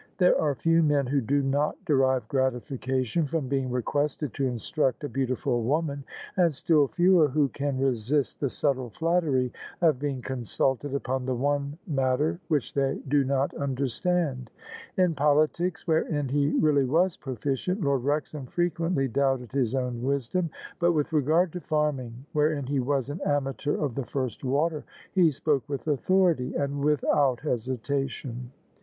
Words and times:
There 0.17 0.41
are 0.41 0.55
few 0.55 0.81
men 0.81 1.05
who 1.05 1.21
do 1.21 1.43
not 1.43 1.77
derive 1.85 2.27
gratification 2.27 3.27
from 3.27 3.47
being 3.47 3.69
requested 3.69 4.33
to 4.33 4.47
instruct 4.47 5.03
a 5.03 5.09
beauti 5.09 5.37
ful 5.37 5.61
woman 5.61 6.05
and 6.35 6.51
still 6.51 6.87
fewer 6.87 7.27
who 7.27 7.49
can 7.49 7.77
resist 7.77 8.39
the 8.39 8.49
subtle 8.49 8.89
flattery 8.89 9.53
of 9.79 9.99
being 9.99 10.23
consulted 10.23 10.95
upon 10.95 11.27
the 11.27 11.35
one 11.35 11.77
matter 11.85 12.39
which 12.47 12.73
they 12.73 12.99
do 13.09 13.23
not 13.23 13.53
understand. 13.53 14.49
In 14.97 15.13
politics— 15.13 15.83
^wherein 15.87 16.31
he 16.31 16.49
really 16.57 16.85
was 16.85 17.15
proficient— 17.15 17.81
Lord 17.83 18.01
Wrexham 18.03 18.47
frequently 18.47 19.07
doubted 19.07 19.51
his 19.51 19.75
own 19.75 20.01
wisdom: 20.01 20.49
but 20.79 20.93
with 20.93 21.13
regard 21.13 21.53
to 21.53 21.59
farming— 21.61 22.25
wherein 22.33 22.65
he 22.65 22.79
was 22.79 23.11
an 23.11 23.21
amateur 23.23 23.77
of 23.77 23.93
the 23.93 24.05
first 24.05 24.43
water— 24.43 24.83
^he 25.15 25.31
spoke 25.31 25.69
with 25.69 25.87
authority 25.87 26.55
and 26.55 26.83
without 26.83 27.41
hesitation. 27.41 28.49